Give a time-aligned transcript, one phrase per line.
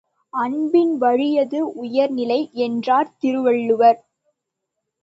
[0.33, 3.99] அன்பின் வழியது உயர்நிலை என்றார் திருவள்ளுவர்.